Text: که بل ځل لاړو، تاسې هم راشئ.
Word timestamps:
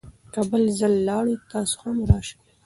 که 0.33 0.41
بل 0.49 0.63
ځل 0.79 0.93
لاړو، 1.07 1.33
تاسې 1.51 1.75
هم 1.81 1.97
راشئ. 2.09 2.35